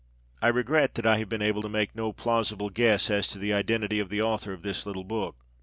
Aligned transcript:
I 0.41 0.47
regret 0.47 0.95
that 0.95 1.05
I 1.05 1.19
have 1.19 1.29
been 1.29 1.43
able 1.43 1.61
to 1.61 1.69
make 1.69 1.93
no 1.95 2.11
plausible 2.11 2.71
guess 2.71 3.11
as 3.11 3.27
to 3.27 3.37
the 3.37 3.53
identity 3.53 3.99
of 3.99 4.09
the 4.09 4.19
author 4.23 4.51
of 4.51 4.63
this 4.63 4.83
little 4.83 5.03
book. 5.03 5.35